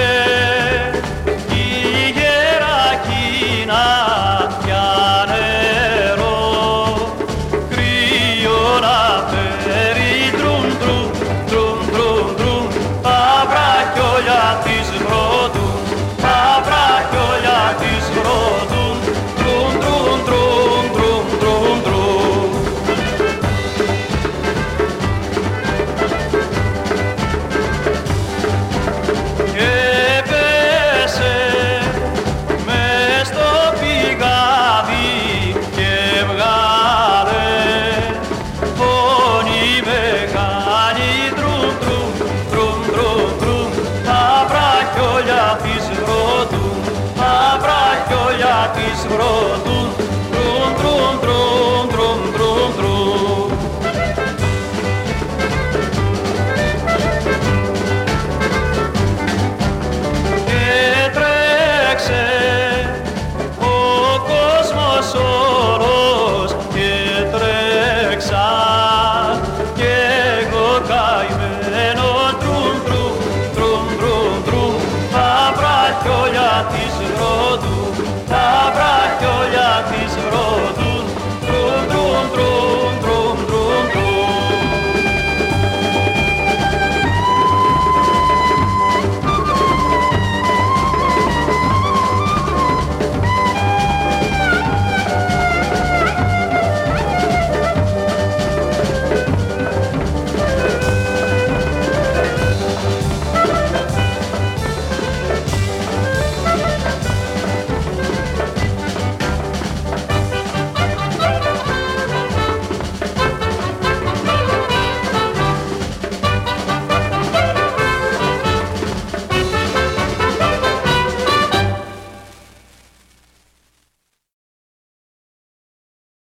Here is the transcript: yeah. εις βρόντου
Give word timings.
yeah. 0.00 0.39
εις 48.90 49.06
βρόντου 49.06 49.79